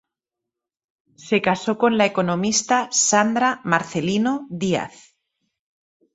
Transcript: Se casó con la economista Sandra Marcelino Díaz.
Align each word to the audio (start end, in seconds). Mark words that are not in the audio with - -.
Se 1.25 1.43
casó 1.43 1.77
con 1.77 1.95
la 1.99 2.07
economista 2.07 2.89
Sandra 2.91 3.61
Marcelino 3.63 4.47
Díaz. 4.49 5.13